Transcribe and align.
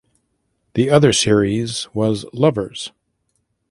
The 0.73 0.89
other 0.89 1.13
series 1.13 1.87
was 1.93 2.25
"lovers". 2.33 2.91